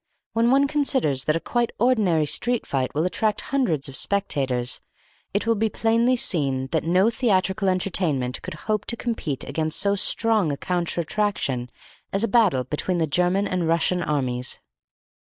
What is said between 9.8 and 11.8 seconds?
strong a counter attraction